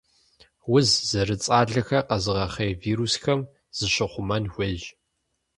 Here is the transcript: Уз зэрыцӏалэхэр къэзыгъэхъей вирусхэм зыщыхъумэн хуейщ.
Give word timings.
Уз 0.73 0.87
зэрыцӏалэхэр 1.09 1.87
къэзыгъэхъей 2.07 2.71
вирусхэм 2.81 3.39
зыщыхъумэн 3.77 4.43
хуейщ. 4.53 4.83